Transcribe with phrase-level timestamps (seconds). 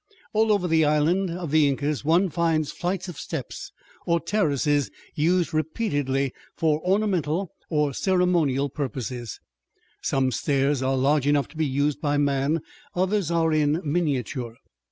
[0.33, 3.71] All over the land of the Incas one finds flights of steps
[4.07, 9.39] or terraces used repeatedly for ornamental or ceremonial purposes.
[10.01, 12.61] Some stairs are large enough to be used by man;
[12.95, 14.55] others are in miniature.